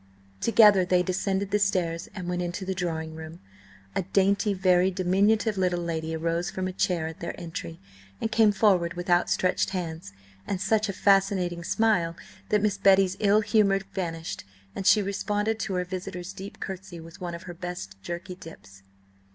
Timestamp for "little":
5.59-5.79